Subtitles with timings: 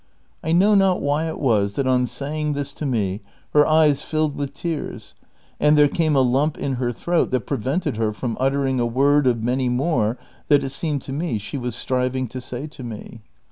[0.43, 3.21] I know not wh} it was that on saying this to me
[3.53, 5.13] her eyes filled with tears,
[5.59, 9.27] and there came a lump in her throat that prevented her from uttering a word
[9.27, 10.17] of many more
[10.47, 13.21] that it seemed to me she was striving to say to me.